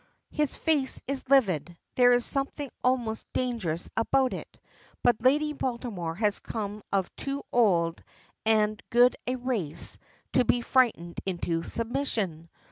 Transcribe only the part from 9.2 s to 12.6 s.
a race to be frightened into submission.